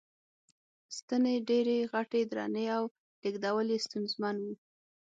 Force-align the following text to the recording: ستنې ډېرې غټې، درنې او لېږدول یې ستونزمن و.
ستنې 0.97 1.35
ډېرې 1.49 1.77
غټې، 1.91 2.21
درنې 2.31 2.65
او 2.77 2.83
لېږدول 3.21 3.67
یې 3.73 3.79
ستونزمن 3.85 4.35
و. 4.43 4.47